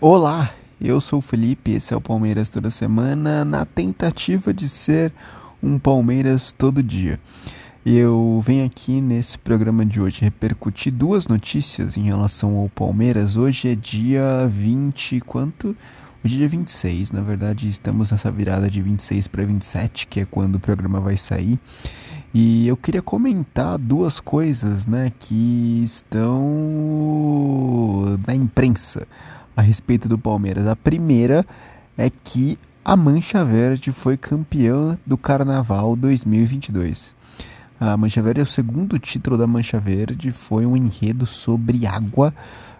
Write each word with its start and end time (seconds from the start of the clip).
Olá, 0.00 0.54
eu 0.80 1.00
sou 1.00 1.18
o 1.18 1.22
Felipe, 1.22 1.72
esse 1.72 1.92
é 1.92 1.96
o 1.96 2.00
Palmeiras 2.00 2.48
toda 2.48 2.70
semana, 2.70 3.44
na 3.44 3.64
tentativa 3.64 4.54
de 4.54 4.68
ser 4.68 5.12
um 5.60 5.76
Palmeiras 5.76 6.52
todo 6.52 6.84
dia. 6.84 7.18
Eu 7.84 8.40
venho 8.46 8.64
aqui 8.64 9.00
nesse 9.00 9.36
programa 9.36 9.84
de 9.84 10.00
hoje 10.00 10.20
repercutir 10.20 10.92
duas 10.92 11.26
notícias 11.26 11.96
em 11.96 12.02
relação 12.02 12.58
ao 12.58 12.68
Palmeiras. 12.68 13.36
Hoje 13.36 13.72
é 13.72 13.74
dia 13.74 14.46
20, 14.46 15.18
quanto? 15.22 15.76
Hoje 16.24 16.36
é 16.36 16.38
dia 16.38 16.48
26, 16.48 17.10
na 17.10 17.20
verdade 17.20 17.68
estamos 17.68 18.12
nessa 18.12 18.30
virada 18.30 18.70
de 18.70 18.80
26 18.80 19.26
para 19.26 19.44
27, 19.44 20.06
que 20.06 20.20
é 20.20 20.24
quando 20.24 20.54
o 20.54 20.60
programa 20.60 21.00
vai 21.00 21.16
sair. 21.16 21.58
E 22.32 22.68
eu 22.68 22.76
queria 22.76 23.02
comentar 23.02 23.76
duas 23.76 24.20
coisas, 24.20 24.86
né, 24.86 25.10
que 25.18 25.82
estão 25.82 26.44
na 28.24 28.34
imprensa 28.34 29.08
a 29.58 29.60
respeito 29.60 30.08
do 30.08 30.16
Palmeiras. 30.16 30.68
A 30.68 30.76
primeira 30.76 31.44
é 31.96 32.08
que 32.08 32.56
a 32.84 32.94
Mancha 32.94 33.44
Verde 33.44 33.90
foi 33.90 34.16
campeã 34.16 34.96
do 35.04 35.18
Carnaval 35.18 35.96
2022. 35.96 37.12
A 37.80 37.96
Mancha 37.96 38.22
Verde 38.22 38.38
é 38.38 38.44
o 38.44 38.46
segundo 38.46 39.00
título 39.00 39.36
da 39.36 39.48
Mancha 39.48 39.80
Verde, 39.80 40.30
foi 40.30 40.64
um 40.64 40.76
enredo 40.76 41.26
sobre 41.26 41.88
água, 41.88 42.32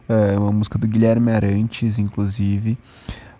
é 0.09 0.38
uma 0.38 0.52
música 0.52 0.78
do 0.78 0.86
Guilherme 0.86 1.33
Arantes, 1.33 1.98
inclusive. 1.98 2.78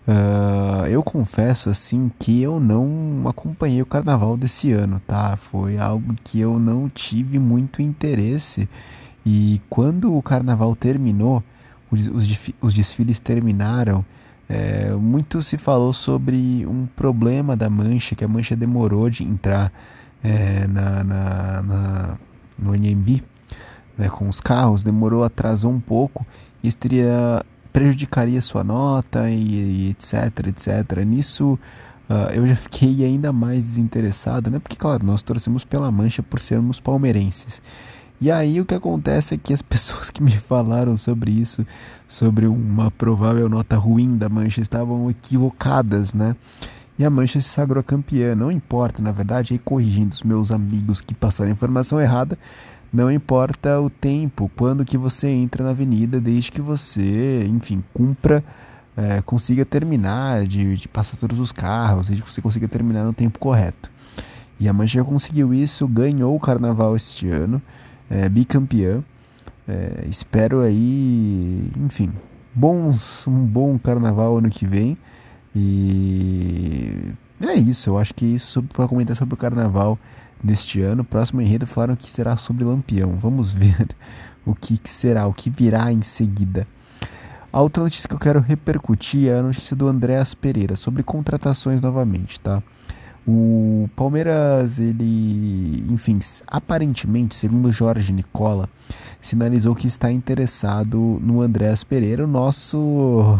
Uh, 0.05 0.87
eu 0.87 1.01
confesso 1.01 1.69
assim 1.69 2.11
que 2.19 2.41
eu 2.41 2.59
não 2.59 3.23
acompanhei 3.25 3.81
o 3.81 3.85
carnaval 3.85 4.35
desse 4.35 4.73
ano, 4.73 5.01
tá? 5.07 5.37
Foi 5.37 5.77
algo 5.77 6.13
que 6.25 6.41
eu 6.41 6.59
não 6.59 6.89
tive 6.89 7.39
muito 7.39 7.81
interesse. 7.81 8.67
E 9.25 9.61
quando 9.69 10.13
o 10.13 10.21
carnaval 10.21 10.75
terminou, 10.75 11.41
os, 11.91 12.73
desfiles 12.73 13.19
terminaram, 13.19 14.05
é, 14.47 14.91
muito 14.93 15.41
se 15.43 15.57
falou 15.57 15.93
sobre 15.93 16.65
um 16.65 16.87
problema 16.95 17.55
da 17.55 17.69
mancha, 17.69 18.15
que 18.15 18.23
a 18.23 18.27
mancha 18.27 18.55
demorou 18.55 19.09
de 19.09 19.23
entrar 19.23 19.71
é, 20.23 20.67
na, 20.67 21.03
na, 21.03 21.61
na, 21.61 22.17
no 22.57 22.75
NMB 22.75 23.23
né, 23.97 24.09
com 24.09 24.29
os 24.29 24.39
carros, 24.39 24.81
demorou, 24.81 25.23
atrasou 25.23 25.71
um 25.71 25.79
pouco. 25.79 26.25
Isso 26.63 26.77
teria 26.77 27.43
prejudicaria 27.71 28.41
sua 28.41 28.63
nota 28.63 29.29
e, 29.29 29.35
e 29.35 29.89
etc, 29.89 30.47
etc. 30.47 31.05
Nisso 31.05 31.59
uh, 32.09 32.33
eu 32.33 32.47
já 32.47 32.55
fiquei 32.55 33.05
ainda 33.05 33.31
mais 33.31 33.61
desinteressado, 33.61 34.49
né? 34.49 34.59
Porque, 34.59 34.75
claro, 34.75 35.05
nós 35.05 35.21
torcemos 35.21 35.63
pela 35.63 35.91
Mancha 35.91 36.23
por 36.23 36.39
sermos 36.39 36.79
palmeirenses. 36.79 37.61
E 38.21 38.29
aí 38.29 38.59
o 38.59 38.65
que 38.65 38.75
acontece 38.75 39.35
é 39.35 39.37
que 39.37 39.53
as 39.53 39.61
pessoas 39.63 40.09
que 40.09 40.21
me 40.21 40.31
falaram 40.31 40.97
sobre 40.97 41.31
isso, 41.31 41.65
sobre 42.07 42.45
uma 42.45 42.91
provável 42.91 43.47
nota 43.47 43.77
ruim 43.77 44.17
da 44.17 44.27
Mancha, 44.29 44.61
estavam 44.61 45.09
equivocadas, 45.09 46.13
né? 46.13 46.35
E 46.97 47.05
a 47.05 47.09
Mancha 47.09 47.39
se 47.39 47.47
sagrou 47.47 47.81
campeã. 47.81 48.35
Não 48.35 48.51
importa, 48.51 49.01
na 49.01 49.13
verdade, 49.13 49.53
aí 49.53 49.59
corrigindo 49.59 50.13
os 50.13 50.21
meus 50.21 50.51
amigos 50.51 50.99
que 50.99 51.13
passaram 51.13 51.49
a 51.49 51.53
informação 51.53 52.01
errada, 52.01 52.37
não 52.91 53.11
importa 53.11 53.79
o 53.79 53.89
tempo, 53.89 54.49
quando 54.55 54.83
que 54.83 54.97
você 54.97 55.27
entra 55.27 55.63
na 55.63 55.69
avenida, 55.69 56.19
desde 56.19 56.51
que 56.51 56.59
você, 56.59 57.45
enfim, 57.47 57.83
cumpra, 57.93 58.43
é, 58.97 59.21
consiga 59.21 59.63
terminar 59.63 60.45
de, 60.45 60.75
de, 60.75 60.87
passar 60.87 61.15
todos 61.15 61.39
os 61.39 61.51
carros, 61.51 62.07
desde 62.07 62.23
que 62.23 62.33
você 62.33 62.41
consiga 62.41 62.67
terminar 62.67 63.03
no 63.03 63.13
tempo 63.13 63.37
correto. 63.37 63.91
E 64.59 64.67
a 64.67 64.73
Mancha 64.73 65.03
conseguiu 65.03 65.53
isso, 65.53 65.87
ganhou 65.87 66.35
o 66.35 66.39
carnaval 66.39 66.95
este 66.95 67.29
ano, 67.29 67.61
é, 68.09 68.27
bicampeã. 68.27 69.03
É, 69.67 70.05
espero 70.09 70.61
aí, 70.61 71.71
enfim, 71.77 72.11
bons, 72.53 73.27
um 73.27 73.45
bom 73.45 73.77
carnaval 73.77 74.37
ano 74.37 74.49
que 74.49 74.65
vem. 74.65 74.97
E 75.55 77.13
é 77.41 77.53
isso, 77.53 77.89
eu 77.89 77.97
acho 77.97 78.13
que 78.13 78.25
isso 78.25 78.63
para 78.63 78.87
comentar 78.87 79.15
sobre 79.15 79.33
o 79.33 79.37
carnaval 79.37 79.97
deste 80.43 80.81
ano. 80.81 81.03
Próximo 81.03 81.41
enredo 81.41 81.67
falaram 81.67 81.95
que 81.95 82.09
será 82.09 82.35
sobre 82.37 82.63
Lampião. 82.63 83.15
Vamos 83.15 83.53
ver 83.53 83.87
o 84.45 84.55
que, 84.55 84.77
que 84.77 84.89
será, 84.89 85.27
o 85.27 85.33
que 85.33 85.49
virá 85.49 85.91
em 85.91 86.01
seguida. 86.01 86.67
A 87.51 87.61
outra 87.61 87.81
notícia 87.81 88.07
que 88.07 88.13
eu 88.13 88.19
quero 88.19 88.39
repercutir 88.39 89.29
é 89.29 89.39
a 89.39 89.41
notícia 89.41 89.75
do 89.75 89.87
Andréas 89.87 90.35
Pereira 90.35 90.75
sobre 90.75 91.01
contratações 91.01 91.81
novamente, 91.81 92.39
tá? 92.39 92.61
O 93.27 93.89
Palmeiras, 93.95 94.79
ele, 94.79 95.85
enfim, 95.89 96.19
aparentemente, 96.47 97.35
segundo 97.35 97.71
Jorge 97.71 98.11
Nicola, 98.11 98.67
sinalizou 99.21 99.75
que 99.75 99.87
está 99.87 100.11
interessado 100.11 101.19
no 101.21 101.41
Andréas 101.41 101.83
Pereira, 101.83 102.23
o 102.23 102.27
nosso 102.27 102.77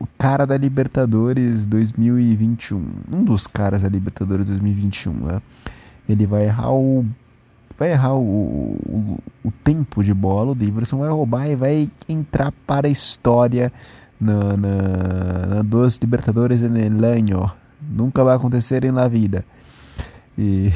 o 0.00 0.06
cara 0.18 0.46
da 0.46 0.56
Libertadores 0.56 1.66
2021, 1.66 2.82
um 3.12 3.24
dos 3.24 3.46
caras 3.46 3.82
da 3.82 3.88
Libertadores 3.88 4.46
2021, 4.46 5.12
né? 5.12 5.42
ele 6.08 6.26
vai 6.26 6.46
errar 6.46 6.72
o 6.72 7.04
vai 7.78 7.92
errar 7.92 8.14
o, 8.14 8.20
o, 8.20 9.18
o, 9.44 9.52
tempo 9.62 10.02
de 10.02 10.12
bola, 10.12 10.50
o 10.50 10.54
Davidson 10.54 10.98
vai 10.98 11.10
roubar 11.10 11.48
e 11.48 11.54
vai 11.54 11.90
entrar 12.08 12.52
para 12.66 12.88
a 12.88 12.90
história 12.90 13.72
na, 14.20 14.56
na, 14.56 15.46
na 15.46 15.62
dos 15.62 15.96
Libertadores 15.98 16.64
en 16.64 16.76
el 16.76 17.04
año. 17.04 17.52
Nunca 17.98 18.22
vai 18.22 18.36
acontecer 18.36 18.84
em 18.84 18.92
la 18.92 19.08
vida. 19.08 19.44
E, 20.38 20.70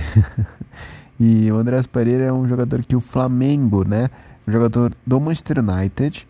e 1.21 1.53
o 1.53 1.57
Andrés 1.57 1.87
Pereira 1.87 2.25
é 2.25 2.33
um 2.33 2.49
jogador 2.49 2.85
que 2.85 2.97
o 2.97 3.01
Flamengo, 3.01 3.89
né? 3.89 4.11
Um 4.47 4.51
jogador 4.51 4.93
do 5.07 5.21
Manchester 5.21 5.61
United 5.61 6.27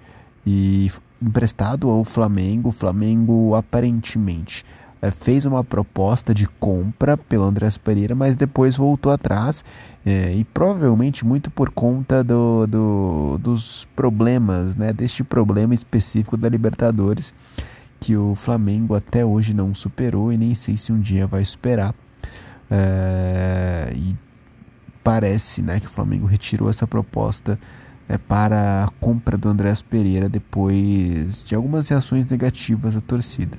e 0.46 0.92
emprestado 1.20 1.88
ao 1.88 2.04
Flamengo. 2.04 2.68
O 2.68 2.72
Flamengo 2.72 3.54
aparentemente 3.54 4.66
é, 5.00 5.10
fez 5.10 5.46
uma 5.46 5.64
proposta 5.64 6.34
de 6.34 6.46
compra 6.46 7.16
pelo 7.16 7.44
Andrés 7.44 7.78
Pereira, 7.78 8.14
mas 8.14 8.36
depois 8.36 8.76
voltou 8.76 9.10
atrás 9.10 9.64
é, 10.04 10.34
e 10.34 10.44
provavelmente 10.44 11.24
muito 11.24 11.50
por 11.50 11.70
conta 11.70 12.22
do, 12.22 12.66
do, 12.66 13.38
dos 13.38 13.88
problemas, 13.96 14.76
né, 14.76 14.92
deste 14.92 15.24
problema 15.24 15.72
específico 15.72 16.36
da 16.36 16.50
Libertadores 16.50 17.32
que 18.02 18.16
o 18.16 18.34
Flamengo 18.34 18.96
até 18.96 19.24
hoje 19.24 19.54
não 19.54 19.72
superou 19.72 20.32
e 20.32 20.36
nem 20.36 20.56
sei 20.56 20.76
se 20.76 20.92
um 20.92 20.98
dia 20.98 21.24
vai 21.24 21.44
superar. 21.44 21.94
É, 22.68 23.92
e 23.94 24.16
parece 25.04 25.62
né, 25.62 25.78
que 25.78 25.86
o 25.86 25.90
Flamengo 25.90 26.26
retirou 26.26 26.68
essa 26.68 26.84
proposta 26.84 27.56
é, 28.08 28.18
para 28.18 28.84
a 28.84 28.88
compra 29.00 29.38
do 29.38 29.48
Andrés 29.48 29.80
Pereira 29.80 30.28
depois 30.28 31.44
de 31.44 31.54
algumas 31.54 31.88
reações 31.88 32.26
negativas 32.26 32.96
da 32.96 33.00
torcida. 33.00 33.56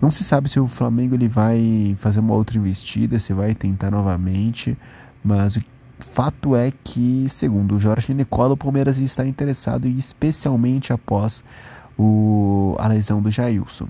Não 0.00 0.10
se 0.10 0.22
sabe 0.22 0.50
se 0.50 0.60
o 0.60 0.68
Flamengo 0.68 1.14
ele 1.14 1.26
vai 1.26 1.96
fazer 1.98 2.20
uma 2.20 2.34
outra 2.34 2.58
investida, 2.58 3.18
se 3.18 3.32
vai 3.32 3.54
tentar 3.54 3.90
novamente, 3.90 4.76
mas 5.24 5.56
o 5.56 5.62
fato 5.98 6.54
é 6.54 6.70
que, 6.84 7.26
segundo 7.30 7.76
o 7.76 7.80
Jorge 7.80 8.12
Nicola, 8.12 8.52
o 8.52 8.58
Palmeiras 8.58 8.98
está 8.98 9.26
interessado 9.26 9.88
e 9.88 9.98
especialmente 9.98 10.92
após 10.92 11.42
o, 11.98 12.76
a 12.78 12.88
lesão 12.88 13.20
do 13.20 13.30
Jailson. 13.30 13.88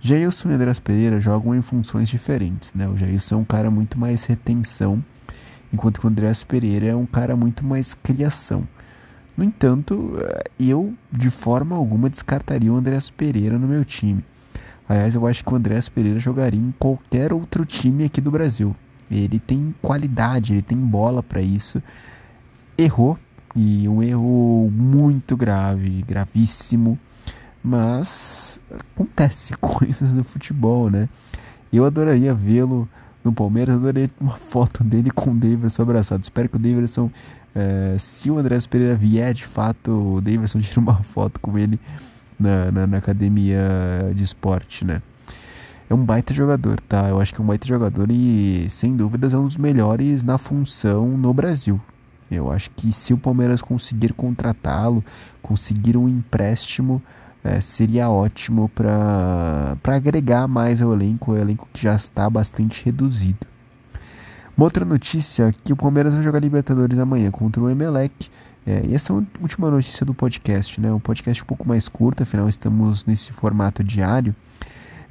Jailson 0.00 0.50
e 0.50 0.54
Andrés 0.54 0.78
Pereira 0.78 1.20
jogam 1.20 1.54
em 1.54 1.62
funções 1.62 2.08
diferentes, 2.08 2.72
né? 2.72 2.88
O 2.88 2.96
Jailson 2.96 3.34
é 3.34 3.38
um 3.38 3.44
cara 3.44 3.70
muito 3.70 3.98
mais 3.98 4.24
retenção, 4.24 5.04
enquanto 5.72 6.00
que 6.00 6.06
o 6.06 6.08
Andrés 6.08 6.42
Pereira 6.42 6.86
é 6.86 6.96
um 6.96 7.06
cara 7.06 7.36
muito 7.36 7.64
mais 7.64 7.92
criação. 7.92 8.66
No 9.36 9.44
entanto, 9.44 10.14
eu 10.58 10.94
de 11.12 11.28
forma 11.28 11.76
alguma 11.76 12.08
descartaria 12.08 12.72
o 12.72 12.76
Andrés 12.76 13.10
Pereira 13.10 13.58
no 13.58 13.68
meu 13.68 13.84
time. 13.84 14.24
Aliás, 14.88 15.14
eu 15.14 15.26
acho 15.26 15.44
que 15.44 15.52
o 15.52 15.56
Andrés 15.56 15.88
Pereira 15.88 16.18
jogaria 16.18 16.60
em 16.60 16.72
qualquer 16.78 17.32
outro 17.32 17.64
time 17.64 18.04
aqui 18.04 18.20
do 18.20 18.30
Brasil. 18.30 18.74
Ele 19.10 19.38
tem 19.38 19.74
qualidade, 19.82 20.52
ele 20.52 20.62
tem 20.62 20.78
bola 20.78 21.22
para 21.22 21.40
isso. 21.40 21.82
Errou 22.78 23.18
e 23.54 23.88
um 23.88 24.02
erro 24.02 24.70
muito 24.72 25.36
grave, 25.36 26.02
gravíssimo, 26.06 26.98
mas 27.66 28.60
acontece 28.94 29.52
coisas 29.58 30.12
no 30.12 30.22
futebol, 30.22 30.88
né? 30.88 31.08
Eu 31.72 31.84
adoraria 31.84 32.32
vê-lo 32.32 32.88
no 33.24 33.32
Palmeiras, 33.32 33.74
adoraria 33.74 34.08
uma 34.20 34.36
foto 34.36 34.84
dele 34.84 35.10
com 35.10 35.32
o 35.32 35.34
Davidson 35.34 35.82
abraçado. 35.82 36.22
Espero 36.22 36.48
que 36.48 36.54
o 36.54 36.58
Davidson, 36.60 37.10
é, 37.52 37.96
se 37.98 38.30
o 38.30 38.38
Andrés 38.38 38.68
Pereira 38.68 38.94
vier 38.94 39.34
de 39.34 39.44
fato, 39.44 39.90
o 39.90 40.20
Davidson 40.20 40.60
tire 40.62 40.78
uma 40.78 41.02
foto 41.02 41.40
com 41.40 41.58
ele 41.58 41.80
na, 42.38 42.70
na, 42.70 42.86
na, 42.86 42.98
academia 42.98 43.58
de 44.14 44.22
esporte, 44.22 44.84
né? 44.84 45.02
É 45.90 45.94
um 45.94 46.04
baita 46.04 46.32
jogador, 46.32 46.80
tá? 46.80 47.08
Eu 47.08 47.20
acho 47.20 47.34
que 47.34 47.40
é 47.40 47.44
um 47.44 47.46
baita 47.48 47.66
jogador 47.66 48.08
e, 48.12 48.68
sem 48.70 48.96
dúvidas, 48.96 49.34
é 49.34 49.38
um 49.38 49.44
dos 49.44 49.56
melhores 49.56 50.22
na 50.22 50.38
função 50.38 51.18
no 51.18 51.34
Brasil. 51.34 51.80
Eu 52.30 52.50
acho 52.50 52.70
que 52.70 52.92
se 52.92 53.12
o 53.12 53.18
Palmeiras 53.18 53.60
conseguir 53.60 54.12
contratá-lo, 54.12 55.04
conseguir 55.42 55.96
um 55.96 56.08
empréstimo, 56.08 57.02
é, 57.46 57.60
seria 57.60 58.10
ótimo 58.10 58.68
para 58.68 59.76
agregar 59.84 60.48
mais 60.48 60.82
ao 60.82 60.92
elenco, 60.92 61.32
o 61.32 61.36
elenco 61.36 61.68
que 61.72 61.82
já 61.82 61.94
está 61.94 62.28
bastante 62.28 62.84
reduzido. 62.84 63.46
Uma 64.56 64.64
outra 64.64 64.84
notícia 64.84 65.44
é 65.44 65.52
que 65.52 65.72
o 65.72 65.76
Palmeiras 65.76 66.14
vai 66.14 66.22
jogar 66.22 66.40
Libertadores 66.40 66.98
amanhã 66.98 67.30
contra 67.30 67.62
o 67.62 67.70
Emelec 67.70 68.30
É, 68.66 68.84
e 68.84 68.94
essa 68.94 69.12
é 69.12 69.16
a 69.16 69.22
última 69.40 69.70
notícia 69.70 70.04
do 70.04 70.12
podcast, 70.12 70.80
né? 70.80 70.92
Um 70.92 70.98
podcast 70.98 71.40
um 71.40 71.46
pouco 71.46 71.68
mais 71.68 71.88
curto, 71.88 72.24
afinal 72.24 72.48
estamos 72.48 73.06
nesse 73.06 73.32
formato 73.32 73.84
diário. 73.84 74.34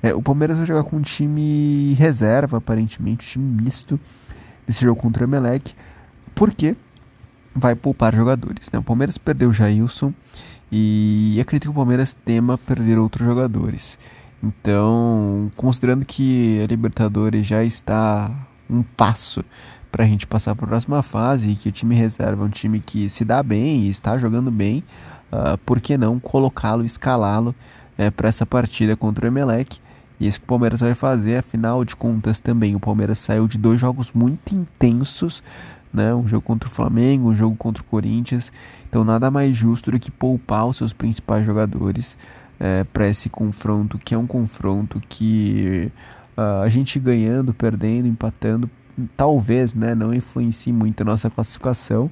É, 0.03 0.13
o 0.13 0.21
Palmeiras 0.21 0.57
vai 0.57 0.65
jogar 0.65 0.83
com 0.83 0.97
um 0.97 1.01
time 1.01 1.93
reserva, 1.93 2.57
aparentemente, 2.57 3.25
um 3.25 3.31
time 3.31 3.61
misto, 3.63 3.97
nesse 4.67 4.83
jogo 4.83 4.99
contra 4.99 5.23
o 5.23 5.27
Emelec, 5.27 5.73
porque 6.33 6.75
vai 7.55 7.75
poupar 7.75 8.13
jogadores. 8.13 8.69
Né? 8.73 8.79
O 8.79 8.83
Palmeiras 8.83 9.17
perdeu 9.17 9.49
o 9.49 9.53
Jailson 9.53 10.13
e 10.77 11.39
acredito 11.39 11.63
que 11.63 11.69
o 11.69 11.74
Palmeiras 11.74 12.13
tema 12.13 12.57
perder 12.57 13.00
outros 13.00 13.25
jogadores. 13.25 13.98
Então, 14.44 15.50
considerando 15.56 16.06
que 16.06 16.62
a 16.62 16.68
Libertadores 16.68 17.48
já 17.48 17.63
está 17.63 18.30
um 18.69 18.83
passo 18.83 19.42
para 19.89 20.04
a 20.04 20.07
gente 20.07 20.27
passar 20.27 20.54
para 20.54 20.66
a 20.66 20.68
próxima 20.68 21.01
fase 21.01 21.51
e 21.51 21.56
que 21.56 21.69
o 21.69 21.72
time 21.72 21.95
reserva 21.95 22.44
é 22.44 22.45
um 22.45 22.50
time 22.50 22.81
que 22.81 23.10
se 23.10 23.24
dá 23.24 23.42
bem 23.42 23.83
e 23.83 23.89
está 23.89 24.18
jogando 24.18 24.51
bem, 24.51 24.83
uh, 25.31 25.57
por 25.60 25.80
que 25.80 25.98
não 25.98 26.19
colocá-lo, 26.19 26.83
escalá-lo 26.83 27.56
é, 27.98 28.12
para 28.12 28.27
essa 28.27 28.45
partida 28.45 28.98
contra 28.98 29.24
o 29.24 29.27
Emelec? 29.30 29.80
E 30.19 30.27
isso 30.27 30.42
que 30.42 30.44
o 30.44 30.48
Palmeiras 30.48 30.81
vai 30.81 30.94
fazer, 30.94 31.38
afinal 31.38 31.86
de 31.86 31.95
contas 31.95 32.42
também. 32.42 32.75
O 32.75 32.81
Palmeiras 32.81 33.19
saiu 33.19 33.48
de 33.48 33.57
dois 33.57 33.80
jogos 33.80 34.12
muito 34.12 34.54
intensos, 34.54 35.42
né? 35.95 36.13
Um 36.13 36.27
jogo 36.27 36.44
contra 36.44 36.68
o 36.68 36.71
Flamengo, 36.71 37.30
um 37.30 37.36
jogo 37.36 37.56
contra 37.56 37.81
o 37.81 37.86
Corinthians. 37.86 38.51
Então 38.89 39.03
nada 39.03 39.31
mais 39.31 39.56
justo 39.56 39.92
do 39.92 40.00
que 40.00 40.12
poupar 40.12 40.68
os 40.68 40.77
seus 40.77 40.94
principais 40.94 41.45
jogadores 41.45 42.18
é, 42.59 42.83
para 42.83 43.07
esse 43.07 43.30
confronto, 43.30 43.97
que 43.97 44.13
é 44.13 44.18
um 44.18 44.27
confronto 44.27 45.01
que 45.07 45.92
uh, 46.38 46.63
a 46.63 46.69
gente 46.69 47.00
ganhando, 47.00 47.53
perdendo, 47.53 48.07
empatando, 48.07 48.69
talvez 49.15 49.74
né, 49.74 49.94
não 49.94 50.13
influencie 50.13 50.71
muito 50.71 51.01
a 51.01 51.06
nossa 51.06 51.30
classificação. 51.30 52.09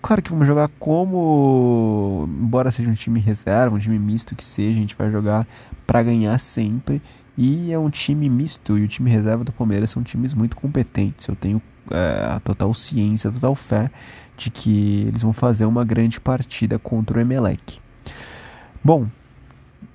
Claro 0.00 0.20
que 0.20 0.30
vamos 0.30 0.48
jogar 0.48 0.68
como, 0.80 2.28
embora 2.40 2.72
seja 2.72 2.90
um 2.90 2.94
time 2.94 3.20
reserva, 3.20 3.76
um 3.76 3.78
time 3.78 3.98
misto 4.00 4.34
que 4.34 4.42
seja, 4.42 4.70
a 4.70 4.80
gente 4.80 4.96
vai 4.96 5.12
jogar 5.12 5.46
para 5.86 6.02
ganhar 6.02 6.36
sempre. 6.38 7.00
E 7.38 7.72
é 7.72 7.78
um 7.78 7.88
time 7.88 8.28
misto 8.28 8.76
e 8.76 8.82
o 8.82 8.88
time 8.88 9.08
reserva 9.10 9.42
do 9.44 9.52
Palmeiras 9.52 9.90
são 9.90 10.02
times 10.02 10.34
muito 10.34 10.56
competentes. 10.56 11.26
Eu 11.28 11.36
tenho 11.36 11.62
é, 11.90 12.26
a 12.30 12.40
total 12.40 12.72
ciência, 12.74 13.30
a 13.30 13.32
total 13.32 13.54
fé 13.54 13.90
de 14.36 14.50
que 14.50 15.04
eles 15.08 15.22
vão 15.22 15.32
fazer 15.32 15.64
uma 15.64 15.84
grande 15.84 16.20
partida 16.20 16.78
contra 16.78 17.18
o 17.18 17.20
Emelec. 17.20 17.80
Bom, 18.82 19.06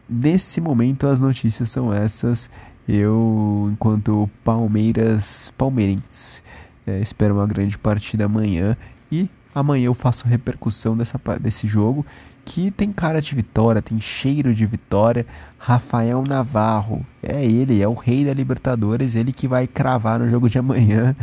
nesse 0.09 0.61
momento 0.61 1.07
as 1.07 1.19
notícias 1.19 1.69
são 1.69 1.93
essas. 1.93 2.49
Eu, 2.87 3.69
enquanto 3.73 4.29
Palmeiras 4.43 5.51
palmeirense, 5.57 6.41
é, 6.85 6.99
espero 6.99 7.35
uma 7.35 7.45
grande 7.45 7.77
partida 7.77 8.25
amanhã 8.25 8.77
e 9.11 9.29
amanhã 9.53 9.87
eu 9.87 9.93
faço 9.93 10.25
a 10.25 10.29
repercussão 10.29 10.95
dessa, 10.95 11.19
desse 11.41 11.67
jogo 11.67 12.05
que 12.45 12.71
tem 12.71 12.93
cara 12.93 13.21
de 13.21 13.35
vitória, 13.35 13.81
tem 13.81 13.99
cheiro 13.99 14.55
de 14.55 14.65
vitória. 14.65 15.25
Rafael 15.57 16.23
Navarro, 16.25 17.05
é 17.21 17.43
ele, 17.43 17.81
é 17.81 17.87
o 17.87 17.93
rei 17.93 18.23
da 18.23 18.33
Libertadores, 18.33 19.15
ele 19.15 19.33
que 19.33 19.49
vai 19.49 19.67
cravar 19.67 20.17
no 20.17 20.29
jogo 20.29 20.49
de 20.49 20.57
amanhã. 20.57 21.13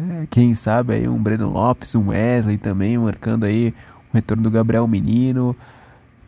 É, 0.00 0.26
quem 0.30 0.54
sabe 0.54 0.94
aí 0.94 1.08
um 1.08 1.22
Breno 1.22 1.50
Lopes, 1.50 1.94
um 1.94 2.08
Wesley 2.08 2.56
também, 2.56 2.96
marcando 2.96 3.44
aí 3.44 3.74
o 4.10 4.14
retorno 4.14 4.42
do 4.42 4.50
Gabriel 4.50 4.88
Menino. 4.88 5.54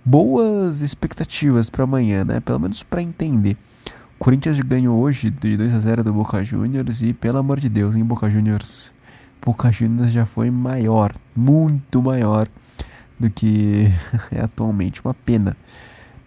Boas 0.05 0.83
expectativas 0.83 1.71
para 1.71 1.85
amanhã, 1.85 2.23
né? 2.23 2.41
Pelo 2.41 2.61
menos 2.61 2.83
para 2.83 3.01
entender. 3.01 3.57
Corinthians 4.19 4.61
ganhou 4.61 5.01
hoje 5.01 5.31
de 5.31 5.57
2 5.57 5.73
a 5.73 5.79
0 5.81 6.05
do 6.05 6.13
Boca 6.13 6.45
Juniors 6.45 7.01
e 7.03 7.15
pelo 7.15 7.39
amor 7.39 7.59
de 7.59 7.69
Deus, 7.69 7.95
em 7.95 8.05
Boca 8.05 8.29
Juniors, 8.29 8.93
Boca 9.45 9.73
Juniors 9.73 10.13
já 10.13 10.27
foi 10.27 10.51
maior, 10.51 11.13
muito 11.35 12.03
maior 12.03 12.47
do 13.19 13.31
que 13.31 13.89
é 14.31 14.41
atualmente, 14.43 15.01
uma 15.05 15.15
pena. 15.15 15.57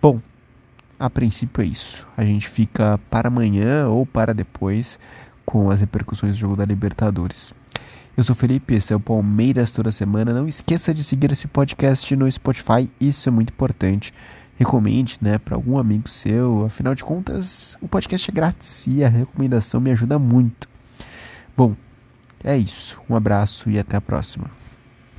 Bom, 0.01 0.19
a 0.99 1.09
princípio 1.09 1.61
é 1.61 1.65
isso. 1.65 2.07
A 2.17 2.25
gente 2.25 2.49
fica 2.49 2.99
para 3.09 3.27
amanhã 3.27 3.87
ou 3.87 4.05
para 4.05 4.33
depois 4.33 4.99
com 5.45 5.69
as 5.69 5.81
repercussões 5.81 6.35
do 6.35 6.39
jogo 6.39 6.55
da 6.55 6.65
Libertadores. 6.65 7.53
Eu 8.17 8.23
sou 8.23 8.35
Felipe, 8.35 8.73
esse 8.73 8.93
é 8.93 8.95
o 8.95 8.99
Palmeiras 8.99 9.71
toda 9.71 9.91
semana. 9.91 10.33
Não 10.33 10.47
esqueça 10.47 10.93
de 10.93 11.03
seguir 11.03 11.31
esse 11.31 11.47
podcast 11.47 12.15
no 12.15 12.31
Spotify, 12.31 12.89
isso 12.99 13.29
é 13.29 13.31
muito 13.31 13.49
importante 13.49 14.13
recomende, 14.57 15.17
né, 15.21 15.37
para 15.37 15.55
algum 15.55 15.77
amigo 15.77 16.07
seu. 16.07 16.65
Afinal 16.65 16.95
de 16.95 17.03
contas, 17.03 17.77
o 17.81 17.87
podcast 17.87 18.29
é 18.29 18.33
grátis 18.33 18.87
e 18.87 19.03
a 19.03 19.09
recomendação 19.09 19.79
me 19.79 19.91
ajuda 19.91 20.17
muito. 20.17 20.67
Bom, 21.55 21.75
é 22.43 22.57
isso. 22.57 23.01
Um 23.09 23.15
abraço 23.15 23.69
e 23.69 23.77
até 23.77 23.97
a 23.97 24.01
próxima. 24.01 24.49